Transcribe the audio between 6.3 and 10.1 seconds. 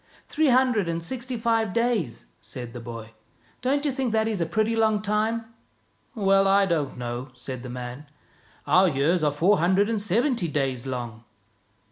I don't know," said the man." Our years are four hundred and